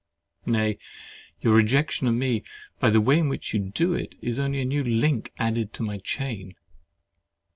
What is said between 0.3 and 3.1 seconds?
Nay, your rejection of me, by the